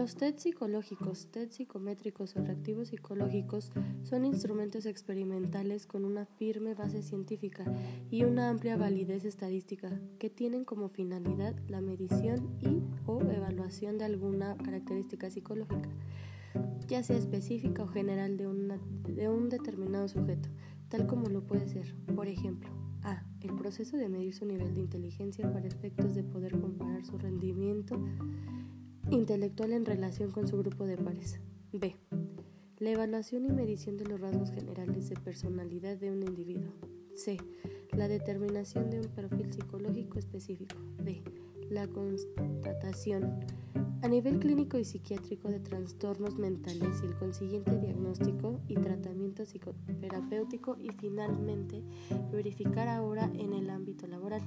[0.00, 3.70] Los test psicológicos, test psicométricos o reactivos psicológicos
[4.02, 7.66] son instrumentos experimentales con una firme base científica
[8.10, 14.06] y una amplia validez estadística que tienen como finalidad la medición y o evaluación de
[14.06, 15.90] alguna característica psicológica,
[16.88, 18.46] ya sea específica o general de,
[19.12, 20.48] de un determinado sujeto,
[20.88, 22.70] tal como lo puede ser, por ejemplo,
[23.02, 23.22] a.
[23.42, 28.02] El proceso de medir su nivel de inteligencia para efectos de poder comparar su rendimiento
[29.10, 31.40] intelectual en relación con su grupo de pares.
[31.72, 31.96] B.
[32.78, 36.72] La evaluación y medición de los rasgos generales de personalidad de un individuo.
[37.14, 37.36] C.
[37.92, 40.76] La determinación de un perfil psicológico específico.
[41.02, 41.22] D.
[41.70, 43.46] La constatación
[44.02, 50.76] a nivel clínico y psiquiátrico de trastornos mentales y el consiguiente diagnóstico y tratamiento psicoterapéutico
[50.80, 51.84] y finalmente
[52.32, 54.42] verificar ahora en el ámbito laboral.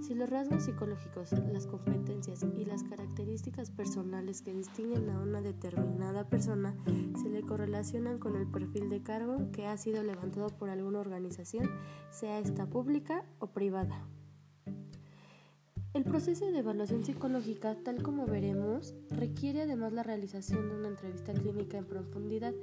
[0.00, 6.24] Si los rasgos psicológicos, las competencias y las características personales que distinguen a una determinada
[6.30, 6.74] persona
[7.20, 11.68] se le correlacionan con el perfil de cargo que ha sido levantado por alguna organización,
[12.10, 14.08] sea esta pública o privada.
[15.98, 21.32] El proceso de evaluación psicológica, tal como veremos, requiere además la realización de una entrevista
[21.32, 22.54] clínica en profundidad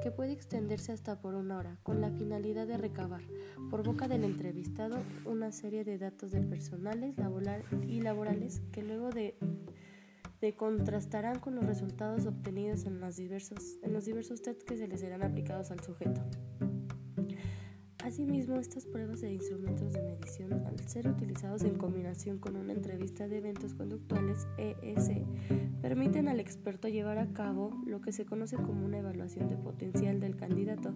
[0.00, 3.22] que puede extenderse hasta por una hora, con la finalidad de recabar,
[3.68, 7.16] por boca del entrevistado, una serie de datos de personales
[7.88, 9.34] y laborales que luego de,
[10.56, 15.24] contrastarán con los resultados obtenidos en, diversos, en los diversos tests que se les serán
[15.24, 16.20] aplicados al sujeto.
[18.04, 23.28] Asimismo, estas pruebas de instrumentos de medición, al ser utilizados en combinación con una entrevista
[23.28, 25.24] de eventos conductuales EEC,
[25.80, 30.20] permiten al experto llevar a cabo lo que se conoce como una evaluación de potencial
[30.20, 30.92] del candidato,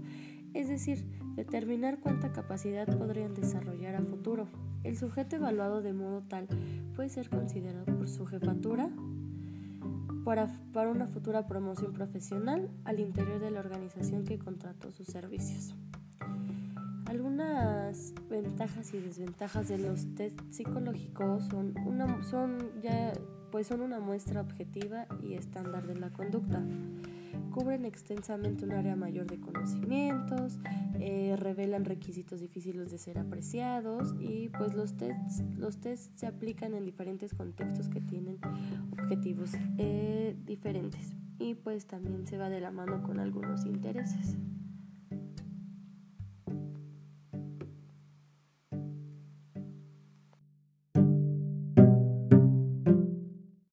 [0.53, 1.03] es decir,
[1.35, 4.47] determinar cuánta capacidad podrían desarrollar a futuro.
[4.85, 6.47] El sujeto evaluado de modo tal
[6.95, 8.91] puede ser considerado por su jefatura
[10.25, 15.75] para una futura promoción profesional al interior de la organización que contrató sus servicios.
[18.43, 23.13] Ventajas y desventajas de los test psicológicos son una, son ya,
[23.51, 26.63] pues son una muestra objetiva y estándar de la conducta.
[27.51, 30.61] Cubren extensamente un área mayor de conocimientos,
[31.01, 36.75] eh, revelan requisitos difíciles de ser apreciados y pues los tests, los tests se aplican
[36.75, 38.39] en diferentes contextos que tienen
[38.93, 44.37] objetivos eh, diferentes y pues también se va de la mano con algunos intereses.